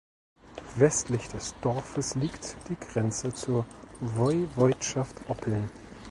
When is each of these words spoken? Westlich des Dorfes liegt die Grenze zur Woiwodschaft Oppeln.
Westlich 0.77 1.27
des 1.27 1.53
Dorfes 1.61 2.15
liegt 2.15 2.55
die 2.69 2.75
Grenze 2.75 3.31
zur 3.35 3.67
Woiwodschaft 3.99 5.29
Oppeln. 5.29 5.69